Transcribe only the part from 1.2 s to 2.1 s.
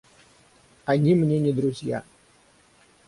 не друзья.